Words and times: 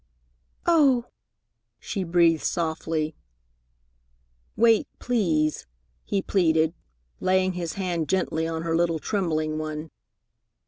"Oh!" 0.65 1.05
she 1.79 2.03
breathed 2.03 2.41
softly. 2.41 3.13
"Wait, 4.55 4.87
please," 4.97 5.67
he 6.05 6.23
pleaded, 6.23 6.73
laying 7.19 7.53
his 7.53 7.73
hand 7.73 8.09
gently 8.09 8.47
on 8.47 8.63
her 8.63 8.75
little, 8.75 8.97
trembling 8.97 9.59
one. 9.59 9.91